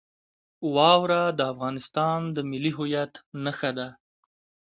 واوره 0.75 1.21
د 1.37 1.39
افغانستان 1.53 2.19
د 2.35 2.37
ملي 2.49 2.71
هویت 2.77 3.13
نښه 3.43 3.71
ده. 3.77 3.87